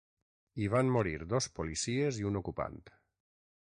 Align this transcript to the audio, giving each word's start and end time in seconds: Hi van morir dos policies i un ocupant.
Hi 0.61 0.69
van 0.75 0.87
morir 0.95 1.27
dos 1.33 1.49
policies 1.59 2.21
i 2.23 2.27
un 2.31 2.41
ocupant. 2.43 2.81